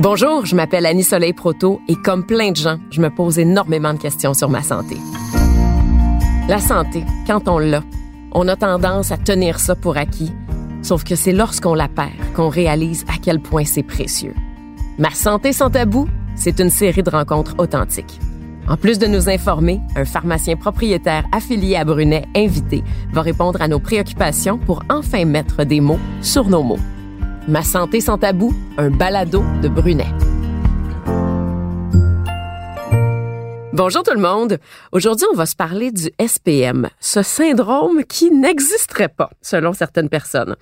Bonjour, 0.00 0.46
je 0.46 0.54
m'appelle 0.54 0.86
Annie 0.86 1.02
Soleil 1.02 1.32
Proto 1.32 1.80
et 1.88 1.96
comme 1.96 2.24
plein 2.24 2.52
de 2.52 2.56
gens, 2.56 2.78
je 2.92 3.00
me 3.00 3.10
pose 3.10 3.36
énormément 3.36 3.92
de 3.92 3.98
questions 3.98 4.32
sur 4.32 4.48
ma 4.48 4.62
santé. 4.62 4.96
La 6.48 6.60
santé, 6.60 7.02
quand 7.26 7.48
on 7.48 7.58
l'a, 7.58 7.82
on 8.30 8.46
a 8.46 8.54
tendance 8.54 9.10
à 9.10 9.16
tenir 9.16 9.58
ça 9.58 9.74
pour 9.74 9.96
acquis, 9.96 10.30
sauf 10.82 11.02
que 11.02 11.16
c'est 11.16 11.32
lorsqu'on 11.32 11.74
la 11.74 11.88
perd 11.88 12.12
qu'on 12.36 12.48
réalise 12.48 13.04
à 13.08 13.18
quel 13.20 13.40
point 13.40 13.64
c'est 13.64 13.82
précieux. 13.82 14.36
Ma 14.98 15.10
santé 15.10 15.52
sans 15.52 15.68
tabou, 15.68 16.06
c'est 16.36 16.60
une 16.60 16.70
série 16.70 17.02
de 17.02 17.10
rencontres 17.10 17.56
authentiques. 17.58 18.20
En 18.68 18.76
plus 18.76 19.00
de 19.00 19.08
nous 19.08 19.28
informer, 19.28 19.80
un 19.96 20.04
pharmacien 20.04 20.54
propriétaire 20.54 21.24
affilié 21.32 21.74
à 21.74 21.84
Brunet 21.84 22.28
invité 22.36 22.84
va 23.12 23.22
répondre 23.22 23.60
à 23.60 23.66
nos 23.66 23.80
préoccupations 23.80 24.58
pour 24.58 24.80
enfin 24.90 25.24
mettre 25.24 25.64
des 25.64 25.80
mots 25.80 25.98
sur 26.22 26.48
nos 26.48 26.62
mots. 26.62 26.78
Ma 27.48 27.62
santé 27.62 28.02
sans 28.02 28.18
tabou, 28.18 28.52
un 28.76 28.90
balado 28.90 29.42
de 29.62 29.68
Brunet. 29.68 30.12
Bonjour 33.72 34.02
tout 34.02 34.12
le 34.12 34.20
monde. 34.20 34.58
Aujourd'hui, 34.92 35.26
on 35.32 35.34
va 35.34 35.46
se 35.46 35.56
parler 35.56 35.90
du 35.90 36.10
SPM, 36.20 36.90
ce 37.00 37.22
syndrome 37.22 38.04
qui 38.04 38.30
n'existerait 38.30 39.08
pas, 39.08 39.30
selon 39.40 39.72
certaines 39.72 40.10
personnes. 40.10 40.56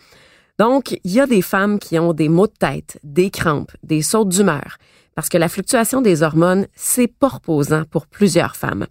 Donc, 0.61 0.93
il 1.03 1.11
y 1.11 1.19
a 1.19 1.27
des 1.27 1.43
femmes 1.43 1.81
qui 1.81 1.99
ont 1.99 2.13
des 2.13 2.29
maux 2.29 2.47
de 2.47 2.53
tête, 2.53 3.01
des 3.03 3.31
crampes, 3.31 3.73
des 3.83 4.03
sautes 4.03 4.29
d'humeur, 4.29 4.79
parce 5.17 5.29
que 5.29 5.39
la 5.39 5.49
fluctuation 5.49 6.03
des 6.03 6.23
hormones, 6.23 6.69
c'est 6.77 7.09
pas 7.09 7.27
reposant 7.27 7.83
pour 7.91 8.07
plusieurs 8.07 8.55
femmes. 8.55 8.87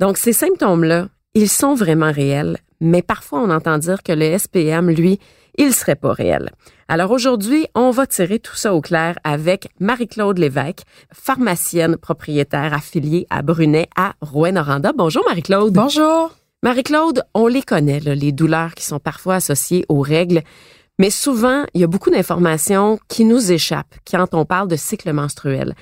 Donc, 0.00 0.18
ces 0.18 0.32
symptômes-là, 0.32 1.06
ils 1.34 1.48
sont 1.48 1.76
vraiment 1.76 2.10
réels, 2.10 2.58
mais 2.80 3.02
parfois 3.02 3.42
on 3.42 3.50
entend 3.50 3.78
dire 3.78 4.02
que 4.02 4.10
le 4.10 4.36
SPM, 4.36 4.90
lui, 4.90 5.20
il 5.56 5.72
serait 5.72 5.94
pas 5.94 6.12
réel. 6.12 6.50
Alors 6.90 7.10
aujourd'hui, 7.10 7.66
on 7.74 7.90
va 7.90 8.06
tirer 8.06 8.38
tout 8.38 8.56
ça 8.56 8.74
au 8.74 8.80
clair 8.80 9.18
avec 9.22 9.68
Marie-Claude 9.78 10.38
Lévesque, 10.38 10.84
pharmacienne 11.12 11.98
propriétaire 11.98 12.72
affiliée 12.72 13.26
à 13.28 13.42
Brunet 13.42 13.90
à 13.94 14.14
Rouen-Noranda. 14.22 14.92
Bonjour 14.96 15.22
Marie-Claude. 15.28 15.74
Bonjour. 15.74 16.34
Marie-Claude, 16.62 17.24
on 17.34 17.46
les 17.46 17.60
connaît, 17.60 18.00
les 18.00 18.32
douleurs 18.32 18.74
qui 18.74 18.86
sont 18.86 19.00
parfois 19.00 19.34
associées 19.34 19.84
aux 19.90 20.00
règles, 20.00 20.40
mais 20.98 21.10
souvent, 21.10 21.64
il 21.74 21.82
y 21.82 21.84
a 21.84 21.88
beaucoup 21.88 22.08
d'informations 22.08 22.98
qui 23.06 23.26
nous 23.26 23.52
échappent 23.52 23.94
quand 24.10 24.32
on 24.32 24.46
parle 24.46 24.68
de 24.68 24.76
cycle 24.76 25.12
menstruel. 25.12 25.74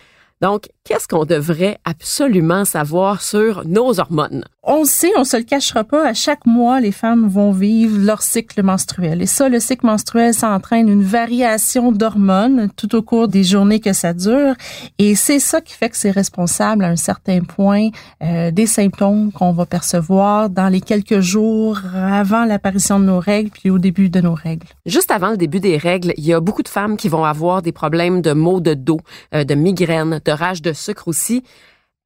Donc, 0.42 0.70
qu'est-ce 0.82 1.06
qu'on 1.06 1.24
devrait 1.24 1.78
absolument 1.84 2.64
savoir 2.64 3.22
sur 3.22 3.64
nos 3.64 4.00
hormones? 4.00 4.44
On 4.68 4.84
sait, 4.84 5.12
on 5.16 5.22
se 5.22 5.36
le 5.36 5.44
cachera 5.44 5.84
pas, 5.84 6.08
à 6.08 6.12
chaque 6.12 6.44
mois, 6.44 6.80
les 6.80 6.90
femmes 6.90 7.28
vont 7.28 7.52
vivre 7.52 7.98
leur 8.00 8.20
cycle 8.20 8.64
menstruel. 8.64 9.22
Et 9.22 9.26
ça, 9.26 9.48
le 9.48 9.60
cycle 9.60 9.86
menstruel, 9.86 10.34
ça 10.34 10.50
entraîne 10.50 10.88
une 10.88 11.04
variation 11.04 11.92
d'hormones 11.92 12.68
tout 12.74 12.96
au 12.96 13.02
cours 13.02 13.28
des 13.28 13.44
journées 13.44 13.78
que 13.78 13.92
ça 13.92 14.12
dure. 14.12 14.54
Et 14.98 15.14
c'est 15.14 15.38
ça 15.38 15.60
qui 15.60 15.72
fait 15.72 15.88
que 15.88 15.96
c'est 15.96 16.10
responsable 16.10 16.82
à 16.82 16.88
un 16.88 16.96
certain 16.96 17.42
point 17.42 17.90
euh, 18.24 18.50
des 18.50 18.66
symptômes 18.66 19.30
qu'on 19.30 19.52
va 19.52 19.66
percevoir 19.66 20.50
dans 20.50 20.68
les 20.68 20.80
quelques 20.80 21.20
jours 21.20 21.78
avant 21.94 22.44
l'apparition 22.44 22.98
de 22.98 23.04
nos 23.04 23.20
règles 23.20 23.50
puis 23.50 23.70
au 23.70 23.78
début 23.78 24.08
de 24.08 24.20
nos 24.20 24.34
règles. 24.34 24.66
Juste 24.84 25.12
avant 25.12 25.30
le 25.30 25.36
début 25.36 25.60
des 25.60 25.76
règles, 25.76 26.12
il 26.16 26.26
y 26.26 26.32
a 26.32 26.40
beaucoup 26.40 26.64
de 26.64 26.68
femmes 26.68 26.96
qui 26.96 27.08
vont 27.08 27.24
avoir 27.24 27.62
des 27.62 27.70
problèmes 27.70 28.20
de 28.20 28.32
maux 28.32 28.58
de 28.58 28.74
dos, 28.74 28.98
euh, 29.32 29.44
de 29.44 29.54
migraines, 29.54 30.20
de 30.24 30.32
rage 30.32 30.60
de 30.60 30.72
sucre 30.72 31.06
aussi. 31.06 31.44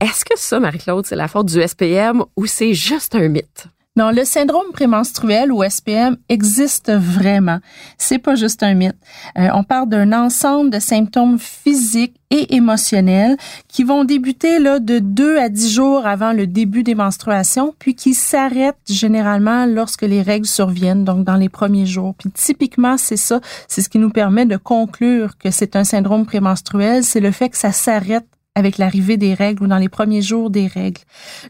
Est-ce 0.01 0.25
que 0.25 0.39
ça, 0.39 0.59
Marie-Claude, 0.61 1.05
c'est 1.05 1.17
la 1.17 1.29
faute 1.29 1.47
du 1.47 1.61
SPM 1.61 2.25
ou 2.35 2.47
c'est 2.47 2.73
juste 2.73 3.15
un 3.15 3.29
mythe? 3.29 3.67
Non, 3.97 4.13
le 4.13 4.25
syndrome 4.25 4.73
prémenstruel 4.73 5.53
ou 5.53 5.63
SPM 5.63 6.17
existe 6.31 6.91
vraiment. 6.91 7.59
C'est 7.99 8.19
pas 8.19 8.35
juste 8.35 8.63
un 8.63 8.73
mythe. 8.73 8.97
Euh, 9.37 9.49
on 9.53 9.63
parle 9.63 9.91
d'un 9.91 10.13
ensemble 10.13 10.71
de 10.71 10.79
symptômes 10.79 11.39
physiques 11.39 12.15
et 12.31 12.55
émotionnels 12.55 13.37
qui 13.69 13.85
vont 13.85 14.05
débuter 14.05 14.59
là 14.59 14.79
de 14.79 15.01
2 15.01 15.39
à 15.39 15.51
10 15.51 15.75
jours 15.75 16.07
avant 16.07 16.33
le 16.33 16.47
début 16.47 16.83
des 16.83 16.95
menstruations, 16.95 17.75
puis 17.79 17.95
qui 17.95 18.15
s'arrêtent 18.15 18.79
généralement 18.89 19.67
lorsque 19.67 20.03
les 20.03 20.23
règles 20.23 20.47
surviennent, 20.47 21.05
donc 21.05 21.25
dans 21.25 21.37
les 21.37 21.49
premiers 21.51 21.87
jours. 21.87 22.15
Puis 22.17 22.31
typiquement, 22.31 22.97
c'est 22.97 23.19
ça, 23.19 23.41
c'est 23.69 23.83
ce 23.83 23.91
qui 23.91 23.99
nous 23.99 24.11
permet 24.11 24.47
de 24.47 24.57
conclure 24.57 25.37
que 25.37 25.51
c'est 25.51 25.77
un 25.77 25.85
syndrome 25.85 26.25
prémenstruel, 26.25 27.05
c'est 27.05 27.21
le 27.21 27.33
fait 27.33 27.51
que 27.51 27.59
ça 27.59 27.73
s'arrête 27.73 28.25
avec 28.57 28.79
l'arrivée 28.79 29.17
des 29.17 29.33
règles 29.33 29.63
ou 29.63 29.67
dans 29.69 29.79
les 29.79 29.89
premiers 29.89 30.23
jours 30.23 30.51
des 30.51 30.67
règles. 30.67 31.01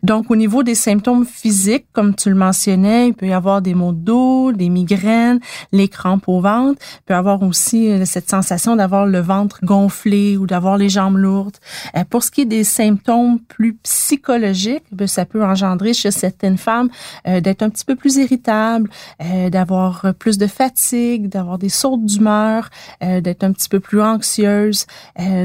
Donc, 0.02 0.30
au 0.30 0.36
niveau 0.36 0.62
des 0.62 0.74
symptômes 0.74 1.24
physiques, 1.24 1.86
comme 1.92 2.14
tu 2.14 2.28
le 2.28 2.34
mentionnais, 2.34 3.08
il 3.08 3.14
peut 3.14 3.26
y 3.26 3.32
avoir 3.32 3.62
des 3.62 3.72
maux 3.72 3.92
de 3.92 3.98
dos, 3.98 4.52
des 4.52 4.68
migraines, 4.68 5.40
les 5.72 5.88
crampes 5.88 6.28
au 6.28 6.42
ventre. 6.42 6.78
Il 6.96 7.02
peut 7.06 7.14
y 7.14 7.16
avoir 7.16 7.42
aussi 7.42 7.90
euh, 7.90 8.04
cette 8.04 8.28
sensation 8.28 8.76
d'avoir 8.76 9.06
le 9.06 9.18
ventre 9.18 9.60
gonflé 9.64 10.36
ou 10.36 10.46
d'avoir 10.46 10.76
les 10.76 10.90
jambes 10.90 11.16
lourdes. 11.16 11.56
Euh, 11.96 12.04
pour 12.04 12.22
ce 12.22 12.30
qui 12.30 12.42
est 12.42 12.46
des 12.46 12.64
symptômes 12.64 13.40
plus 13.48 13.76
psychologiques, 13.82 14.84
ben, 14.92 15.08
ça 15.08 15.24
peut 15.24 15.42
engendrer 15.42 15.94
chez 15.94 16.10
certaines 16.10 16.58
femmes 16.58 16.90
euh, 17.26 17.40
d'être 17.40 17.62
un 17.62 17.70
petit 17.70 17.86
peu 17.86 17.96
plus 17.96 18.16
irritable, 18.16 18.90
d'avoir 19.50 20.14
plus 20.18 20.36
de 20.36 20.46
fatigue, 20.46 21.28
d'avoir 21.28 21.58
des 21.58 21.68
sautes 21.68 22.04
d'humeur, 22.04 22.68
d'être 23.00 23.44
un 23.44 23.52
petit 23.52 23.68
peu 23.68 23.80
plus 23.80 24.02
anxieuse. 24.02 24.86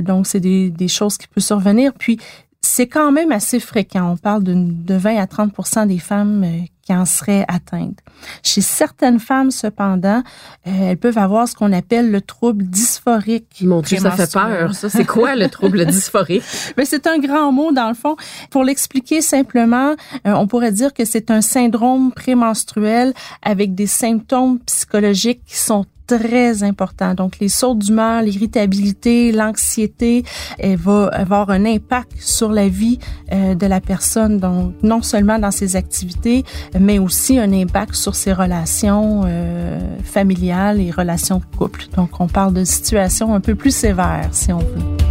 donc, 0.01 0.27
c'est 0.27 0.39
des 0.39 0.88
choses 0.88 1.17
qui 1.17 1.27
peuvent 1.27 1.44
survenir. 1.45 1.94
Puis, 1.94 2.19
c'est 2.66 2.88
quand 2.88 3.11
même 3.11 3.31
assez 3.31 3.59
fréquent. 3.59 4.11
On 4.11 4.17
parle 4.17 4.44
de, 4.44 4.53
de 4.56 4.95
20 4.95 5.17
à 5.17 5.28
30 5.28 5.88
des 5.88 6.00
femmes 6.00 6.44
euh, 6.44 6.66
qui 6.81 6.94
en 6.94 7.06
seraient 7.06 7.45
atteintes. 7.47 8.00
Chez 8.44 8.61
certaines 8.61 9.19
femmes, 9.19 9.51
cependant, 9.51 10.23
euh, 10.67 10.89
elles 10.89 10.97
peuvent 10.97 11.17
avoir 11.17 11.47
ce 11.47 11.56
qu'on 11.56 11.72
appelle 11.73 12.11
le 12.11 12.22
trouble 12.22 12.63
dysphorique. 12.66 13.61
Mon 13.61 13.81
Dieu, 13.81 13.97
ça 13.97 14.11
fait 14.11 14.31
peur. 14.31 14.73
Ça, 14.73 14.89
c'est 14.89 15.06
quoi 15.06 15.35
le 15.35 15.47
trouble 15.50 15.85
dysphorique? 15.88 16.44
Mais 16.78 16.85
c'est 16.85 17.07
un 17.07 17.19
grand 17.19 17.51
mot 17.51 17.72
dans 17.72 17.88
le 17.88 17.95
fond. 17.95 18.16
Pour 18.50 18.63
l'expliquer 18.63 19.22
simplement, 19.22 19.95
euh, 20.25 20.33
on 20.33 20.47
pourrait 20.47 20.72
dire 20.72 20.94
que 20.94 21.06
c'est 21.06 21.31
un 21.31 21.41
syndrome 21.41 22.12
prémenstruel 22.12 23.13
avec 23.41 23.75
des 23.75 23.88
symptômes 23.88 24.59
psychologiques 24.59 25.41
qui 25.45 25.57
sont 25.57 25.85
très 26.05 26.63
important. 26.63 27.13
Donc, 27.13 27.39
les 27.39 27.49
sautes 27.49 27.79
d'humeur, 27.79 28.21
l'irritabilité, 28.21 29.31
l'anxiété, 29.31 30.23
elle 30.59 30.77
va 30.77 31.07
avoir 31.07 31.49
un 31.49 31.66
impact 31.66 32.13
sur 32.19 32.51
la 32.51 32.67
vie 32.67 32.99
euh, 33.31 33.55
de 33.55 33.66
la 33.66 33.81
personne. 33.81 34.39
Donc, 34.39 34.73
non 34.83 35.01
seulement 35.01 35.39
dans 35.39 35.51
ses 35.51 35.75
activités, 35.75 36.44
mais 36.79 36.99
aussi 36.99 37.39
un 37.39 37.51
impact 37.53 37.95
sur 37.95 38.15
ses 38.15 38.33
relations 38.33 39.23
euh, 39.25 39.79
familiales 40.03 40.81
et 40.81 40.91
relations 40.91 41.39
de 41.39 41.57
couple. 41.57 41.85
Donc, 41.95 42.19
on 42.19 42.27
parle 42.27 42.53
de 42.53 42.63
situations 42.63 43.33
un 43.33 43.41
peu 43.41 43.55
plus 43.55 43.75
sévères, 43.75 44.29
si 44.31 44.51
on 44.51 44.59
veut. 44.59 45.04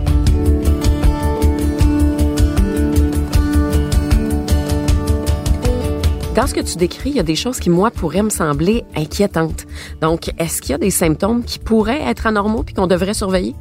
Dans 6.34 6.49
ce 6.49 6.55
que 6.55 6.61
tu 6.61 6.77
décris, 6.77 7.11
il 7.11 7.17
y 7.17 7.21
a 7.21 7.25
des 7.25 7.37
choses 7.37 7.61
qui, 7.61 7.71
moi, 7.71 7.93
pourraient 7.93 8.25
me 8.25 8.28
sembler 8.28 8.83
inquiétantes. 8.97 9.67
Donc, 10.00 10.33
est-ce 10.37 10.61
qu'il 10.61 10.72
y 10.72 10.75
a 10.75 10.78
des 10.78 10.91
symptômes 10.91 11.45
qui 11.45 11.61
pourraient 11.61 12.03
être 12.03 12.27
anormaux 12.27 12.65
puis 12.65 12.75
qu'on 12.75 12.89
devrait 12.89 13.15
surveiller? 13.15 13.55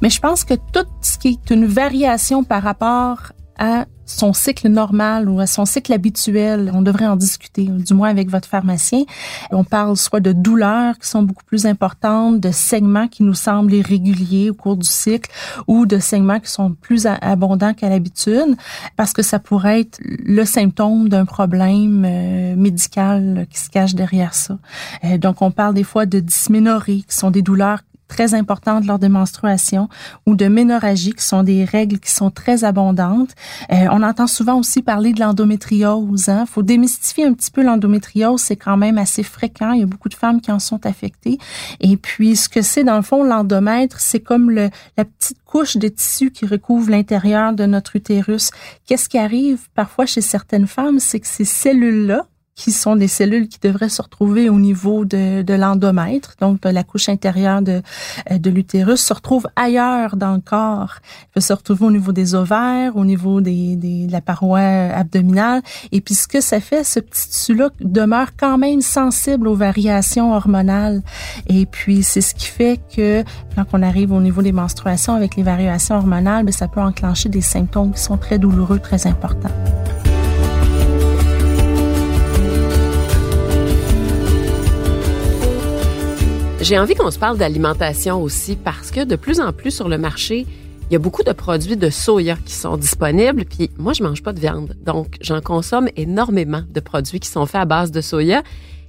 Mais 0.00 0.10
je 0.10 0.20
pense 0.20 0.44
que 0.44 0.54
tout 0.54 0.86
ce 1.02 1.18
qui 1.18 1.28
est 1.28 1.50
une 1.52 1.66
variation 1.66 2.44
par 2.44 2.62
rapport 2.62 3.32
à 3.58 3.86
son 4.06 4.32
cycle 4.32 4.68
normal 4.68 5.28
ou 5.28 5.40
à 5.40 5.46
son 5.46 5.64
cycle 5.64 5.92
habituel, 5.92 6.70
on 6.74 6.82
devrait 6.82 7.06
en 7.06 7.16
discuter, 7.16 7.64
du 7.64 7.94
moins 7.94 8.10
avec 8.10 8.28
votre 8.28 8.48
pharmacien. 8.48 9.04
On 9.50 9.64
parle 9.64 9.96
soit 9.96 10.20
de 10.20 10.32
douleurs 10.32 10.98
qui 10.98 11.08
sont 11.08 11.22
beaucoup 11.22 11.44
plus 11.44 11.66
importantes, 11.66 12.40
de 12.40 12.50
segments 12.50 13.08
qui 13.08 13.22
nous 13.22 13.34
semblent 13.34 13.72
irréguliers 13.72 14.50
au 14.50 14.54
cours 14.54 14.76
du 14.76 14.86
cycle 14.86 15.30
ou 15.66 15.86
de 15.86 15.98
segments 15.98 16.40
qui 16.40 16.50
sont 16.50 16.72
plus 16.72 17.06
abondants 17.06 17.74
qu'à 17.74 17.88
l'habitude 17.88 18.56
parce 18.96 19.12
que 19.12 19.22
ça 19.22 19.38
pourrait 19.38 19.80
être 19.80 19.98
le 20.02 20.44
symptôme 20.44 21.08
d'un 21.08 21.24
problème 21.24 22.04
euh, 22.06 22.56
médical 22.56 23.46
qui 23.50 23.58
se 23.58 23.70
cache 23.70 23.94
derrière 23.94 24.34
ça. 24.34 24.58
Euh, 25.04 25.18
donc, 25.18 25.42
on 25.42 25.50
parle 25.50 25.74
des 25.74 25.84
fois 25.84 26.06
de 26.06 26.20
dysménorrhée, 26.20 27.04
qui 27.08 27.16
sont 27.16 27.30
des 27.30 27.42
douleurs 27.42 27.80
très 28.08 28.34
importantes 28.34 28.86
lors 28.86 28.98
des 28.98 29.08
menstruations 29.08 29.88
ou 30.26 30.36
de 30.36 30.46
ménorragie, 30.46 31.12
qui 31.12 31.24
sont 31.24 31.42
des 31.42 31.64
règles 31.64 31.98
qui 31.98 32.10
sont 32.10 32.30
très 32.30 32.64
abondantes. 32.64 33.30
Euh, 33.72 33.86
on 33.90 34.02
entend 34.02 34.26
souvent 34.26 34.58
aussi 34.58 34.82
parler 34.82 35.12
de 35.12 35.20
l'endométriose. 35.20 36.26
Il 36.26 36.30
hein. 36.30 36.46
faut 36.46 36.62
démystifier 36.62 37.24
un 37.24 37.32
petit 37.32 37.50
peu 37.50 37.62
l'endométriose, 37.62 38.40
c'est 38.40 38.56
quand 38.56 38.76
même 38.76 38.98
assez 38.98 39.22
fréquent. 39.22 39.72
Il 39.72 39.80
y 39.80 39.82
a 39.82 39.86
beaucoup 39.86 40.08
de 40.08 40.14
femmes 40.14 40.40
qui 40.40 40.52
en 40.52 40.58
sont 40.58 40.84
affectées. 40.86 41.38
Et 41.80 41.96
puis, 41.96 42.36
ce 42.36 42.48
que 42.48 42.62
c'est 42.62 42.84
dans 42.84 42.96
le 42.96 43.02
fond, 43.02 43.22
l'endomètre, 43.24 44.00
c'est 44.00 44.20
comme 44.20 44.50
le, 44.50 44.70
la 44.96 45.04
petite 45.04 45.42
couche 45.44 45.76
de 45.76 45.88
tissu 45.88 46.30
qui 46.30 46.46
recouvre 46.46 46.90
l'intérieur 46.90 47.52
de 47.52 47.66
notre 47.66 47.96
utérus. 47.96 48.50
Qu'est-ce 48.86 49.08
qui 49.08 49.18
arrive 49.18 49.68
parfois 49.74 50.06
chez 50.06 50.20
certaines 50.20 50.66
femmes, 50.66 50.98
c'est 50.98 51.20
que 51.20 51.26
ces 51.26 51.44
cellules-là, 51.44 52.26
qui 52.54 52.70
sont 52.70 52.96
des 52.96 53.08
cellules 53.08 53.48
qui 53.48 53.58
devraient 53.60 53.88
se 53.88 54.00
retrouver 54.00 54.48
au 54.48 54.58
niveau 54.58 55.04
de, 55.04 55.42
de 55.42 55.54
l'endomètre, 55.54 56.34
donc 56.40 56.62
de 56.62 56.68
la 56.68 56.84
couche 56.84 57.08
intérieure 57.08 57.62
de, 57.62 57.82
euh, 58.30 58.38
de 58.38 58.50
l'utérus, 58.50 59.00
se 59.00 59.12
retrouvent 59.12 59.48
ailleurs 59.56 60.16
dans 60.16 60.34
le 60.34 60.40
corps. 60.40 60.96
Il 61.22 61.34
peut 61.34 61.40
se 61.40 61.52
retrouver 61.52 61.86
au 61.86 61.90
niveau 61.90 62.12
des 62.12 62.34
ovaires, 62.34 62.96
au 62.96 63.04
niveau 63.04 63.40
des, 63.40 63.76
des, 63.76 64.06
de 64.06 64.12
la 64.12 64.20
paroi 64.20 64.60
abdominale. 64.60 65.62
Et 65.90 66.00
puis 66.00 66.14
ce 66.14 66.28
que 66.28 66.40
ça 66.40 66.60
fait, 66.60 66.84
ce 66.84 67.00
petit 67.00 67.28
tissu-là 67.28 67.70
demeure 67.80 68.36
quand 68.36 68.56
même 68.56 68.80
sensible 68.80 69.48
aux 69.48 69.56
variations 69.56 70.32
hormonales. 70.32 71.02
Et 71.48 71.66
puis 71.66 72.02
c'est 72.02 72.20
ce 72.20 72.34
qui 72.34 72.46
fait 72.46 72.80
que 72.94 73.24
quand 73.56 73.64
on 73.72 73.82
arrive 73.82 74.12
au 74.12 74.20
niveau 74.20 74.42
des 74.42 74.52
menstruations 74.52 75.14
avec 75.14 75.36
les 75.36 75.42
variations 75.42 75.96
hormonales, 75.96 76.44
bien, 76.44 76.52
ça 76.52 76.68
peut 76.68 76.80
enclencher 76.80 77.28
des 77.28 77.40
symptômes 77.40 77.92
qui 77.92 78.00
sont 78.00 78.16
très 78.16 78.38
douloureux, 78.38 78.78
très 78.78 79.06
importants. 79.06 79.50
J'ai 86.64 86.78
envie 86.78 86.94
qu'on 86.94 87.10
se 87.10 87.18
parle 87.18 87.36
d'alimentation 87.36 88.22
aussi 88.22 88.56
parce 88.56 88.90
que 88.90 89.04
de 89.04 89.16
plus 89.16 89.38
en 89.38 89.52
plus 89.52 89.70
sur 89.70 89.86
le 89.86 89.98
marché, 89.98 90.46
il 90.88 90.92
y 90.94 90.96
a 90.96 90.98
beaucoup 90.98 91.22
de 91.22 91.32
produits 91.32 91.76
de 91.76 91.90
soya 91.90 92.38
qui 92.42 92.54
sont 92.54 92.78
disponibles. 92.78 93.44
Puis 93.44 93.70
moi, 93.76 93.92
je 93.92 94.02
mange 94.02 94.22
pas 94.22 94.32
de 94.32 94.40
viande, 94.40 94.74
donc 94.82 95.18
j'en 95.20 95.42
consomme 95.42 95.90
énormément 95.96 96.62
de 96.66 96.80
produits 96.80 97.20
qui 97.20 97.28
sont 97.28 97.44
faits 97.44 97.60
à 97.60 97.64
base 97.66 97.90
de 97.90 98.00
soya. 98.00 98.42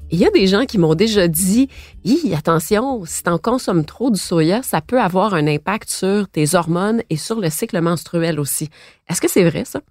Il 0.10 0.18
y 0.18 0.26
a 0.26 0.30
des 0.30 0.48
gens 0.48 0.64
qui 0.64 0.78
m'ont 0.78 0.96
déjà 0.96 1.28
dit, 1.28 1.68
Hi, 2.06 2.34
attention, 2.34 3.04
si 3.06 3.24
tu 3.24 3.30
en 3.30 3.38
consommes 3.38 3.84
trop 3.84 4.10
du 4.10 4.22
soya, 4.22 4.64
ça 4.64 4.80
peut 4.80 5.02
avoir 5.02 5.34
un 5.34 5.46
impact 5.46 5.90
sur 5.90 6.30
tes 6.30 6.56
hormones 6.56 7.02
et 7.10 7.18
sur 7.18 7.42
le 7.42 7.50
cycle 7.50 7.82
menstruel 7.82 8.40
aussi. 8.40 8.70
Est-ce 9.10 9.20
que 9.20 9.30
c'est 9.30 9.44
vrai 9.44 9.66
ça? 9.66 9.82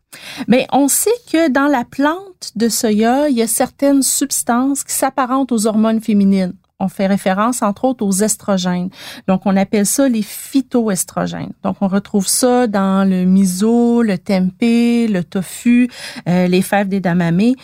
Mais 0.48 0.66
on 0.72 0.88
sait 0.88 1.10
que 1.30 1.50
dans 1.50 1.68
la 1.68 1.84
plante 1.84 2.52
de 2.56 2.70
soya, 2.70 3.28
il 3.28 3.36
y 3.36 3.42
a 3.42 3.46
certaines 3.46 4.02
substances 4.02 4.84
qui 4.84 4.94
s'apparentent 4.94 5.52
aux 5.52 5.66
hormones 5.66 6.00
féminines 6.00 6.54
on 6.84 6.88
fait 6.88 7.06
référence 7.06 7.62
entre 7.62 7.84
autres 7.84 8.04
aux 8.04 8.12
estrogènes. 8.12 8.90
Donc 9.26 9.42
on 9.46 9.56
appelle 9.56 9.86
ça 9.86 10.08
les 10.08 10.22
phytoestrogènes. 10.22 11.52
Donc 11.62 11.76
on 11.80 11.88
retrouve 11.88 12.28
ça 12.28 12.66
dans 12.66 13.08
le 13.08 13.24
miso, 13.24 14.02
le 14.02 14.18
tempeh, 14.18 15.08
le 15.08 15.24
tofu, 15.24 15.90
euh, 16.28 16.46
les 16.46 16.62
fèves 16.62 16.88
d'edamame. 16.88 17.54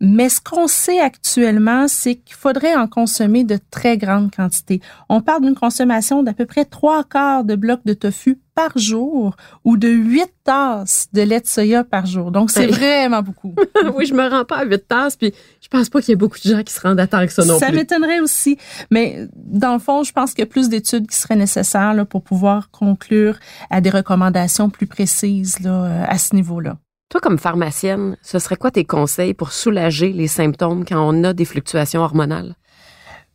Mais 0.00 0.28
ce 0.28 0.40
qu'on 0.40 0.66
sait 0.66 0.98
actuellement, 1.00 1.86
c'est 1.86 2.16
qu'il 2.16 2.36
faudrait 2.36 2.74
en 2.74 2.88
consommer 2.88 3.44
de 3.44 3.58
très 3.70 3.98
grandes 3.98 4.34
quantités. 4.34 4.80
On 5.08 5.20
parle 5.20 5.42
d'une 5.42 5.54
consommation 5.54 6.22
d'à 6.22 6.32
peu 6.32 6.46
près 6.46 6.64
trois 6.64 7.04
quarts 7.04 7.44
de 7.44 7.54
blocs 7.54 7.84
de 7.84 7.94
tofu 7.94 8.40
par 8.60 8.76
jour 8.76 9.36
ou 9.64 9.78
de 9.78 9.88
8 9.88 10.26
tasses 10.44 11.08
de 11.14 11.22
lait 11.22 11.40
de 11.40 11.46
soya 11.46 11.82
par 11.82 12.04
jour. 12.04 12.30
Donc, 12.30 12.50
c'est 12.50 12.66
vraiment 12.66 13.22
beaucoup. 13.22 13.54
oui, 13.94 14.04
je 14.04 14.12
me 14.12 14.28
rends 14.28 14.44
pas 14.44 14.58
à 14.58 14.64
8 14.64 14.86
tasses, 14.86 15.16
puis 15.16 15.32
je 15.62 15.68
pense 15.68 15.88
pas 15.88 16.00
qu'il 16.00 16.10
y 16.10 16.12
ait 16.12 16.16
beaucoup 16.16 16.38
de 16.38 16.48
gens 16.48 16.62
qui 16.62 16.72
se 16.72 16.80
rendent 16.80 17.00
à 17.00 17.06
temps 17.06 17.24
que 17.24 17.32
ça 17.32 17.44
non 17.44 17.58
plus. 17.58 17.66
Ça 17.66 17.72
m'étonnerait 17.72 18.20
aussi. 18.20 18.58
Mais 18.90 19.26
dans 19.34 19.72
le 19.72 19.78
fond, 19.78 20.02
je 20.02 20.12
pense 20.12 20.32
qu'il 20.32 20.40
y 20.40 20.42
a 20.42 20.46
plus 20.46 20.68
d'études 20.68 21.06
qui 21.06 21.16
seraient 21.16 21.36
nécessaires 21.36 21.94
là, 21.94 22.04
pour 22.04 22.22
pouvoir 22.22 22.70
conclure 22.70 23.38
à 23.70 23.80
des 23.80 23.90
recommandations 23.90 24.68
plus 24.68 24.86
précises 24.86 25.60
là, 25.60 26.04
à 26.06 26.18
ce 26.18 26.34
niveau-là. 26.34 26.76
Toi, 27.08 27.20
comme 27.22 27.38
pharmacienne, 27.38 28.16
ce 28.22 28.38
serait 28.38 28.56
quoi 28.56 28.70
tes 28.70 28.84
conseils 28.84 29.32
pour 29.32 29.52
soulager 29.52 30.12
les 30.12 30.28
symptômes 30.28 30.84
quand 30.84 31.00
on 31.00 31.24
a 31.24 31.32
des 31.32 31.46
fluctuations 31.46 32.02
hormonales? 32.02 32.54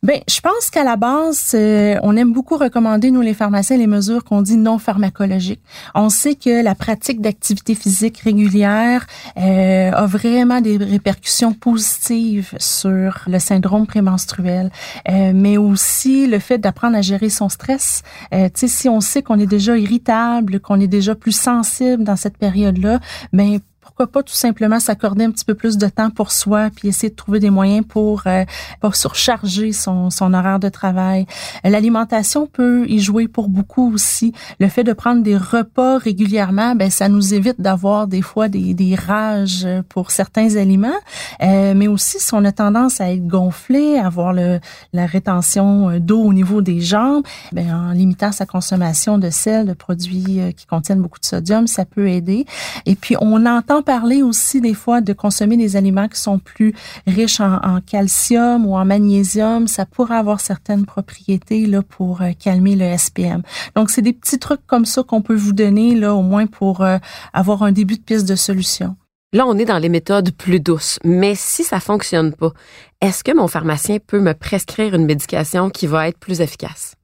Ben, 0.06 0.20
je 0.28 0.40
pense 0.40 0.70
qu'à 0.70 0.84
la 0.84 0.94
base, 0.94 1.50
euh, 1.54 1.96
on 2.04 2.16
aime 2.16 2.32
beaucoup 2.32 2.56
recommander 2.56 3.10
nous 3.10 3.22
les 3.22 3.34
pharmaciens 3.34 3.76
les 3.76 3.88
mesures 3.88 4.22
qu'on 4.22 4.40
dit 4.40 4.56
non 4.56 4.78
pharmacologiques. 4.78 5.62
On 5.96 6.10
sait 6.10 6.36
que 6.36 6.62
la 6.62 6.76
pratique 6.76 7.20
d'activité 7.20 7.74
physique 7.74 8.18
régulière 8.18 9.04
euh, 9.36 9.90
a 9.90 10.06
vraiment 10.06 10.60
des 10.60 10.76
répercussions 10.76 11.54
positives 11.54 12.54
sur 12.60 13.24
le 13.26 13.40
syndrome 13.40 13.88
prémenstruel, 13.88 14.70
euh, 15.08 15.32
mais 15.34 15.56
aussi 15.56 16.28
le 16.28 16.38
fait 16.38 16.58
d'apprendre 16.58 16.96
à 16.96 17.02
gérer 17.02 17.28
son 17.28 17.48
stress. 17.48 18.04
Euh, 18.32 18.48
tu 18.54 18.60
sais, 18.60 18.68
si 18.68 18.88
on 18.88 19.00
sait 19.00 19.24
qu'on 19.24 19.40
est 19.40 19.48
déjà 19.48 19.76
irritable, 19.76 20.60
qu'on 20.60 20.78
est 20.78 20.86
déjà 20.86 21.16
plus 21.16 21.34
sensible 21.34 22.04
dans 22.04 22.14
cette 22.14 22.38
période-là, 22.38 23.00
ben 23.32 23.58
pourquoi 23.96 24.12
pas 24.12 24.22
tout 24.22 24.34
simplement 24.34 24.78
s'accorder 24.78 25.24
un 25.24 25.30
petit 25.30 25.46
peu 25.46 25.54
plus 25.54 25.78
de 25.78 25.86
temps 25.88 26.10
pour 26.10 26.30
soi, 26.30 26.68
puis 26.68 26.88
essayer 26.88 27.08
de 27.08 27.14
trouver 27.14 27.40
des 27.40 27.48
moyens 27.48 27.82
pour 27.88 28.24
euh, 28.26 28.44
pas 28.82 28.92
surcharger 28.92 29.72
son, 29.72 30.10
son 30.10 30.34
horaire 30.34 30.58
de 30.58 30.68
travail. 30.68 31.24
L'alimentation 31.64 32.46
peut 32.46 32.84
y 32.88 32.98
jouer 32.98 33.26
pour 33.26 33.48
beaucoup 33.48 33.90
aussi. 33.90 34.34
Le 34.60 34.68
fait 34.68 34.84
de 34.84 34.92
prendre 34.92 35.22
des 35.22 35.38
repas 35.38 35.96
régulièrement, 35.96 36.74
ben 36.74 36.90
ça 36.90 37.08
nous 37.08 37.32
évite 37.32 37.58
d'avoir 37.58 38.06
des 38.06 38.20
fois 38.20 38.48
des, 38.48 38.74
des 38.74 38.94
rages 38.94 39.66
pour 39.88 40.10
certains 40.10 40.56
aliments, 40.56 41.00
euh, 41.42 41.72
mais 41.74 41.88
aussi 41.88 42.18
si 42.18 42.34
on 42.34 42.44
a 42.44 42.52
tendance 42.52 43.00
à 43.00 43.10
être 43.10 43.26
gonflé, 43.26 43.96
avoir 43.96 44.34
le, 44.34 44.60
la 44.92 45.06
rétention 45.06 45.98
d'eau 46.00 46.20
au 46.20 46.34
niveau 46.34 46.60
des 46.60 46.82
jambes, 46.82 47.22
ben 47.52 47.74
en 47.74 47.92
limitant 47.92 48.30
sa 48.30 48.44
consommation 48.44 49.16
de 49.16 49.30
sel, 49.30 49.66
de 49.66 49.72
produits 49.72 50.40
euh, 50.40 50.52
qui 50.52 50.66
contiennent 50.66 51.00
beaucoup 51.00 51.18
de 51.18 51.24
sodium, 51.24 51.66
ça 51.66 51.86
peut 51.86 52.10
aider. 52.10 52.44
Et 52.84 52.94
puis 52.94 53.16
on 53.22 53.46
entend 53.46 53.84
parler 53.86 54.20
aussi 54.20 54.60
des 54.60 54.74
fois 54.74 55.00
de 55.00 55.14
consommer 55.14 55.56
des 55.56 55.76
aliments 55.76 56.08
qui 56.08 56.20
sont 56.20 56.38
plus 56.38 56.74
riches 57.06 57.40
en, 57.40 57.80
calcium 57.80 58.66
ou 58.66 58.74
en 58.74 58.84
magnésium. 58.84 59.68
Ça 59.68 59.86
pourrait 59.86 60.16
avoir 60.16 60.40
certaines 60.40 60.84
propriétés 60.84 61.64
là 61.66 61.80
pour 61.82 62.20
euh, 62.20 62.32
calmer 62.38 62.76
le 62.76 62.94
SPM. 62.98 63.42
Donc 63.74 63.88
c'est 63.88 64.02
des 64.02 64.12
petits 64.12 64.38
trucs 64.38 64.66
comme 64.66 64.84
ça 64.84 65.02
qu'on 65.02 65.22
peut 65.22 65.36
vous 65.36 65.52
donner 65.52 65.94
là 65.94 66.14
au 66.14 66.22
moins 66.22 66.46
pour 66.46 66.82
euh, 66.82 66.98
avoir 67.32 67.62
un 67.62 67.72
début 67.72 67.96
de 67.96 68.02
piste 68.02 68.28
de 68.28 68.34
solution. 68.34 68.96
Là, 69.32 69.46
on 69.46 69.56
est 69.58 69.64
dans 69.64 69.78
les 69.78 69.88
méthodes 69.88 70.32
plus 70.32 70.60
douces, 70.60 70.98
mais 71.04 71.34
si 71.34 71.62
ça 71.62 71.80
fonctionne 71.80 72.32
pas, 72.32 72.52
est-ce 73.00 73.22
que 73.22 73.36
mon 73.36 73.48
pharmacien 73.48 73.98
peut 74.04 74.20
me 74.20 74.34
prescrire 74.34 74.94
une 74.94 75.04
médication 75.04 75.70
qui 75.70 75.86
va 75.86 76.08
être 76.08 76.18
plus 76.18 76.40
efficace? 76.40 76.96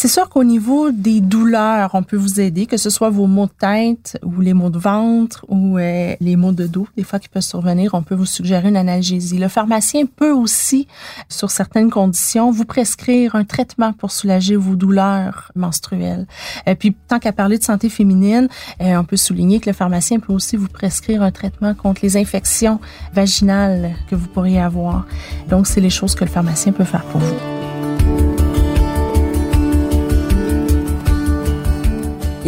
C'est 0.00 0.06
sûr 0.06 0.28
qu'au 0.28 0.44
niveau 0.44 0.92
des 0.92 1.20
douleurs, 1.20 1.90
on 1.94 2.04
peut 2.04 2.16
vous 2.16 2.40
aider, 2.40 2.66
que 2.66 2.76
ce 2.76 2.88
soit 2.88 3.10
vos 3.10 3.26
maux 3.26 3.46
de 3.46 3.52
tête 3.58 4.16
ou 4.22 4.40
les 4.40 4.54
maux 4.54 4.70
de 4.70 4.78
ventre 4.78 5.44
ou 5.48 5.76
euh, 5.76 6.14
les 6.20 6.36
maux 6.36 6.52
de 6.52 6.68
dos, 6.68 6.86
des 6.96 7.02
fois 7.02 7.18
qui 7.18 7.28
peuvent 7.28 7.42
survenir, 7.42 7.94
on 7.94 8.04
peut 8.04 8.14
vous 8.14 8.24
suggérer 8.24 8.68
une 8.68 8.76
analgésie. 8.76 9.38
Le 9.38 9.48
pharmacien 9.48 10.06
peut 10.06 10.30
aussi, 10.30 10.86
sur 11.28 11.50
certaines 11.50 11.90
conditions, 11.90 12.52
vous 12.52 12.64
prescrire 12.64 13.34
un 13.34 13.42
traitement 13.42 13.92
pour 13.92 14.12
soulager 14.12 14.54
vos 14.54 14.76
douleurs 14.76 15.50
menstruelles. 15.56 16.28
Et 16.64 16.70
euh, 16.70 16.74
puis, 16.76 16.94
tant 17.08 17.18
qu'à 17.18 17.32
parler 17.32 17.58
de 17.58 17.64
santé 17.64 17.88
féminine, 17.88 18.46
euh, 18.80 18.94
on 18.98 19.04
peut 19.04 19.16
souligner 19.16 19.58
que 19.58 19.68
le 19.68 19.74
pharmacien 19.74 20.20
peut 20.20 20.32
aussi 20.32 20.56
vous 20.56 20.68
prescrire 20.68 21.24
un 21.24 21.32
traitement 21.32 21.74
contre 21.74 22.02
les 22.04 22.16
infections 22.16 22.78
vaginales 23.14 23.96
que 24.08 24.14
vous 24.14 24.28
pourriez 24.28 24.60
avoir. 24.60 25.06
Donc, 25.48 25.66
c'est 25.66 25.80
les 25.80 25.90
choses 25.90 26.14
que 26.14 26.24
le 26.24 26.30
pharmacien 26.30 26.70
peut 26.70 26.84
faire 26.84 27.02
pour 27.06 27.20
vous. 27.20 27.57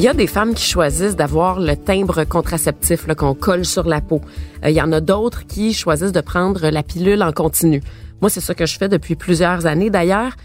Il 0.01 0.05
y 0.05 0.09
a 0.09 0.15
des 0.15 0.27
femmes 0.27 0.55
qui 0.55 0.65
choisissent 0.65 1.15
d'avoir 1.15 1.61
le 1.61 1.77
timbre 1.77 2.25
contraceptif 2.25 3.07
qu'on 3.15 3.35
colle 3.35 3.67
sur 3.67 3.87
la 3.87 4.01
peau. 4.01 4.23
Euh, 4.65 4.71
il 4.71 4.75
y 4.75 4.81
en 4.81 4.93
a 4.93 5.03
d'autres 5.03 5.47
qui 5.47 5.75
choisissent 5.75 6.13
de 6.13 6.23
prendre 6.23 6.71
la 6.71 6.83
pilule 6.83 7.23
en 7.23 7.33
continu. 7.33 7.83
Moi, 8.23 8.31
c'est 8.31 8.41
ça 8.41 8.55
que 8.55 8.65
je 8.65 8.79
fais 8.79 8.89
depuis 8.89 9.15
plusieurs 9.15 9.67
années 9.67 9.91
d'ailleurs. 9.91 10.37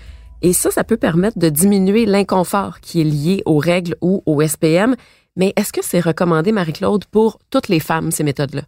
Et 0.41 0.51
ça, 0.51 0.71
ça 0.71 0.83
peut 0.83 0.97
permettre 0.97 1.39
de 1.39 1.47
diminuer 1.47 2.05
l'inconfort 2.05 2.81
qui 2.81 2.99
est 2.99 3.05
lié 3.05 3.43
aux 3.45 3.59
règles 3.59 3.95
ou 4.01 4.21
au 4.25 4.45
SPM. 4.45 4.97
Mais 5.37 5.53
est-ce 5.55 5.71
que 5.71 5.79
c'est 5.81 6.01
recommandé, 6.01 6.51
Marie-Claude, 6.51 7.05
pour 7.05 7.39
toutes 7.49 7.69
les 7.69 7.79
femmes, 7.79 8.11
ces 8.11 8.25
méthodes-là? 8.25 8.63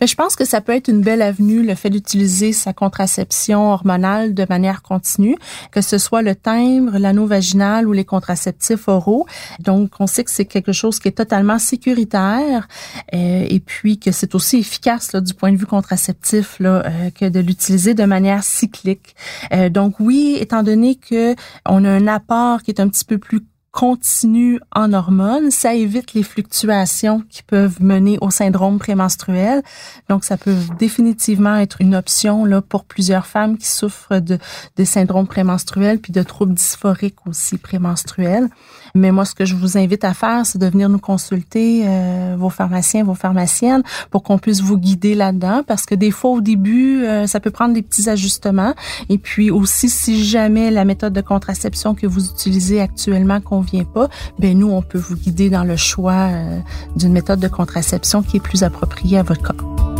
Mais 0.00 0.06
je 0.06 0.14
pense 0.14 0.36
que 0.36 0.44
ça 0.44 0.60
peut 0.60 0.72
être 0.72 0.88
une 0.88 1.00
belle 1.00 1.22
avenue, 1.22 1.62
le 1.62 1.74
fait 1.74 1.90
d'utiliser 1.90 2.52
sa 2.52 2.72
contraception 2.72 3.72
hormonale 3.72 4.34
de 4.34 4.46
manière 4.48 4.82
continue, 4.82 5.36
que 5.72 5.80
ce 5.80 5.98
soit 5.98 6.22
le 6.22 6.34
timbre, 6.34 6.98
l'anneau 6.98 7.26
vaginal 7.26 7.88
ou 7.88 7.92
les 7.92 8.04
contraceptifs 8.04 8.88
oraux. 8.88 9.26
Donc, 9.60 9.92
on 10.00 10.06
sait 10.06 10.24
que 10.24 10.30
c'est 10.30 10.44
quelque 10.44 10.72
chose 10.72 10.98
qui 10.98 11.08
est 11.08 11.12
totalement 11.12 11.58
sécuritaire 11.58 12.68
euh, 13.14 13.46
et 13.48 13.60
puis 13.60 13.98
que 13.98 14.12
c'est 14.12 14.34
aussi 14.34 14.58
efficace 14.58 15.12
là, 15.12 15.20
du 15.20 15.34
point 15.34 15.52
de 15.52 15.56
vue 15.56 15.66
contraceptif 15.66 16.58
là, 16.60 16.84
euh, 16.86 17.10
que 17.10 17.28
de 17.28 17.40
l'utiliser 17.40 17.94
de 17.94 18.04
manière 18.04 18.42
cyclique. 18.42 19.14
Euh, 19.52 19.68
donc, 19.68 20.00
oui, 20.00 20.36
étant 20.40 20.62
donné 20.62 20.96
que 20.96 21.34
on 21.66 21.84
a 21.84 21.90
un 21.90 22.06
apport 22.06 22.62
qui 22.62 22.70
est 22.70 22.80
un 22.80 22.88
petit 22.88 23.04
peu 23.04 23.18
plus 23.18 23.40
continue 23.74 24.60
en 24.72 24.92
hormones, 24.92 25.50
ça 25.50 25.74
évite 25.74 26.14
les 26.14 26.22
fluctuations 26.22 27.24
qui 27.28 27.42
peuvent 27.42 27.82
mener 27.82 28.18
au 28.20 28.30
syndrome 28.30 28.78
prémenstruel. 28.78 29.64
Donc, 30.08 30.22
ça 30.22 30.36
peut 30.36 30.54
définitivement 30.78 31.56
être 31.56 31.80
une 31.80 31.96
option 31.96 32.44
là 32.44 32.62
pour 32.62 32.84
plusieurs 32.84 33.26
femmes 33.26 33.58
qui 33.58 33.66
souffrent 33.66 34.20
de, 34.20 34.38
de 34.76 34.84
syndrome 34.84 35.26
prémenstruel 35.26 35.98
puis 35.98 36.12
de 36.12 36.22
troubles 36.22 36.54
dysphoriques 36.54 37.26
aussi 37.26 37.58
prémenstruels. 37.58 38.48
Mais 38.96 39.10
moi, 39.10 39.24
ce 39.24 39.34
que 39.34 39.44
je 39.44 39.56
vous 39.56 39.76
invite 39.76 40.04
à 40.04 40.14
faire, 40.14 40.46
c'est 40.46 40.58
de 40.58 40.66
venir 40.66 40.88
nous 40.88 41.00
consulter, 41.00 41.82
euh, 41.84 42.36
vos 42.38 42.48
pharmaciens, 42.48 43.02
vos 43.02 43.14
pharmaciennes, 43.14 43.82
pour 44.12 44.22
qu'on 44.22 44.38
puisse 44.38 44.60
vous 44.60 44.78
guider 44.78 45.16
là-dedans, 45.16 45.62
parce 45.66 45.84
que 45.84 45.96
des 45.96 46.12
fois, 46.12 46.30
au 46.30 46.40
début, 46.40 47.04
euh, 47.04 47.26
ça 47.26 47.40
peut 47.40 47.50
prendre 47.50 47.74
des 47.74 47.82
petits 47.82 48.08
ajustements. 48.08 48.72
Et 49.08 49.18
puis 49.18 49.50
aussi, 49.50 49.88
si 49.88 50.24
jamais 50.24 50.70
la 50.70 50.84
méthode 50.84 51.12
de 51.12 51.22
contraception 51.22 51.96
que 51.96 52.06
vous 52.06 52.24
utilisez 52.30 52.80
actuellement 52.80 53.40
convient 53.40 53.82
pas, 53.82 54.08
ben 54.38 54.56
nous, 54.56 54.70
on 54.70 54.80
peut 54.80 54.98
vous 54.98 55.16
guider 55.16 55.50
dans 55.50 55.64
le 55.64 55.74
choix 55.74 56.28
euh, 56.30 56.60
d'une 56.94 57.12
méthode 57.12 57.40
de 57.40 57.48
contraception 57.48 58.22
qui 58.22 58.36
est 58.36 58.40
plus 58.40 58.62
appropriée 58.62 59.18
à 59.18 59.24
votre 59.24 59.42
cas. 59.42 59.93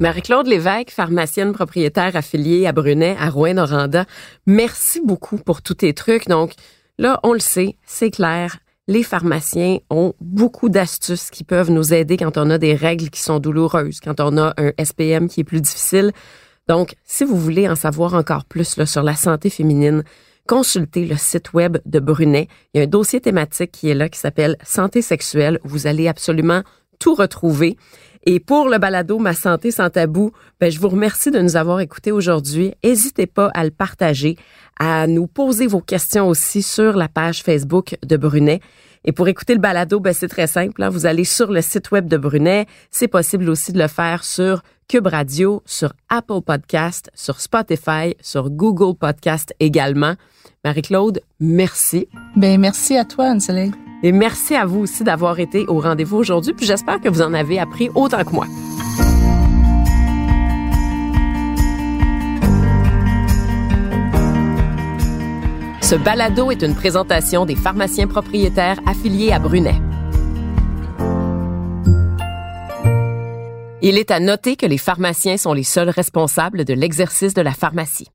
Marie-Claude 0.00 0.46
Lévesque, 0.46 0.90
pharmacienne 0.90 1.52
propriétaire 1.52 2.16
affiliée 2.16 2.66
à 2.66 2.72
Brunet, 2.72 3.16
à 3.20 3.28
Rouen-Noranda, 3.28 4.06
merci 4.46 5.02
beaucoup 5.04 5.36
pour 5.36 5.60
tous 5.60 5.74
tes 5.74 5.92
trucs. 5.92 6.26
Donc, 6.26 6.54
là, 6.96 7.20
on 7.22 7.34
le 7.34 7.38
sait, 7.38 7.76
c'est 7.84 8.10
clair. 8.10 8.56
Les 8.88 9.02
pharmaciens 9.02 9.76
ont 9.90 10.14
beaucoup 10.22 10.70
d'astuces 10.70 11.28
qui 11.28 11.44
peuvent 11.44 11.70
nous 11.70 11.92
aider 11.92 12.16
quand 12.16 12.38
on 12.38 12.48
a 12.48 12.56
des 12.56 12.74
règles 12.74 13.10
qui 13.10 13.20
sont 13.20 13.40
douloureuses, 13.40 14.00
quand 14.00 14.20
on 14.20 14.38
a 14.38 14.54
un 14.56 14.72
SPM 14.82 15.28
qui 15.28 15.40
est 15.40 15.44
plus 15.44 15.60
difficile. 15.60 16.12
Donc, 16.66 16.94
si 17.04 17.24
vous 17.24 17.36
voulez 17.36 17.68
en 17.68 17.76
savoir 17.76 18.14
encore 18.14 18.46
plus 18.46 18.82
sur 18.82 19.02
la 19.02 19.14
santé 19.14 19.50
féminine, 19.50 20.02
consultez 20.48 21.04
le 21.04 21.18
site 21.18 21.52
web 21.52 21.76
de 21.84 22.00
Brunet. 22.00 22.48
Il 22.72 22.78
y 22.78 22.80
a 22.80 22.84
un 22.84 22.88
dossier 22.88 23.20
thématique 23.20 23.72
qui 23.72 23.90
est 23.90 23.94
là 23.94 24.08
qui 24.08 24.18
s'appelle 24.18 24.56
Santé 24.64 25.02
sexuelle. 25.02 25.60
Vous 25.62 25.86
allez 25.86 26.08
absolument 26.08 26.62
tout 26.98 27.14
retrouver. 27.14 27.76
Et 28.24 28.38
pour 28.38 28.68
le 28.68 28.78
balado 28.78 29.18
Ma 29.18 29.34
santé 29.34 29.70
sans 29.70 29.90
tabou, 29.90 30.32
ben, 30.60 30.70
je 30.70 30.78
vous 30.78 30.88
remercie 30.88 31.30
de 31.30 31.40
nous 31.40 31.56
avoir 31.56 31.80
écoutés 31.80 32.12
aujourd'hui. 32.12 32.74
N'hésitez 32.84 33.26
pas 33.26 33.50
à 33.54 33.64
le 33.64 33.70
partager, 33.70 34.36
à 34.78 35.06
nous 35.06 35.26
poser 35.26 35.66
vos 35.66 35.80
questions 35.80 36.28
aussi 36.28 36.62
sur 36.62 36.96
la 36.96 37.08
page 37.08 37.42
Facebook 37.42 37.96
de 38.04 38.16
Brunet. 38.16 38.60
Et 39.04 39.12
pour 39.12 39.28
écouter 39.28 39.54
le 39.54 39.60
balado, 39.60 40.00
ben, 40.00 40.12
c'est 40.12 40.28
très 40.28 40.46
simple. 40.46 40.82
Hein. 40.82 40.90
Vous 40.90 41.06
allez 41.06 41.24
sur 41.24 41.50
le 41.50 41.62
site 41.62 41.90
web 41.90 42.06
de 42.06 42.18
Brunet. 42.18 42.66
C'est 42.90 43.08
possible 43.08 43.48
aussi 43.48 43.72
de 43.72 43.78
le 43.78 43.88
faire 43.88 44.24
sur 44.24 44.62
Cube 44.88 45.06
Radio, 45.06 45.62
sur 45.64 45.92
Apple 46.08 46.42
Podcast, 46.44 47.10
sur 47.14 47.40
Spotify, 47.40 48.16
sur 48.20 48.50
Google 48.50 48.96
Podcast 48.98 49.54
également. 49.60 50.14
Marie-Claude, 50.64 51.20
merci. 51.38 52.08
Ben, 52.36 52.60
merci 52.60 52.96
à 52.96 53.04
toi, 53.04 53.26
Anne-Soleil. 53.26 53.72
Et 54.02 54.12
merci 54.12 54.54
à 54.54 54.64
vous 54.64 54.80
aussi 54.80 55.04
d'avoir 55.04 55.38
été 55.40 55.66
au 55.68 55.80
rendez-vous 55.80 56.16
aujourd'hui, 56.16 56.54
puis 56.54 56.66
j'espère 56.66 57.00
que 57.00 57.08
vous 57.08 57.22
en 57.22 57.34
avez 57.34 57.58
appris 57.58 57.90
autant 57.94 58.24
que 58.24 58.32
moi. 58.32 58.46
Ce 65.82 65.96
balado 65.96 66.50
est 66.50 66.62
une 66.62 66.74
présentation 66.74 67.44
des 67.44 67.56
pharmaciens 67.56 68.06
propriétaires 68.06 68.78
affiliés 68.86 69.32
à 69.32 69.40
Brunet. 69.40 69.74
Il 73.82 73.98
est 73.98 74.10
à 74.10 74.20
noter 74.20 74.56
que 74.56 74.66
les 74.66 74.78
pharmaciens 74.78 75.36
sont 75.36 75.52
les 75.52 75.64
seuls 75.64 75.88
responsables 75.88 76.64
de 76.64 76.74
l'exercice 76.74 77.34
de 77.34 77.42
la 77.42 77.52
pharmacie. 77.52 78.10